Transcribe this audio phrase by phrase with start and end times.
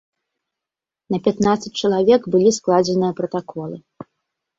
[1.15, 3.75] На пятнаццаць чалавек былі складзеныя пратаколы.